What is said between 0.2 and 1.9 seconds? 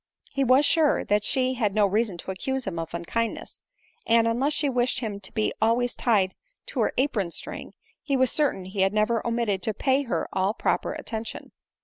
He was sure that she had no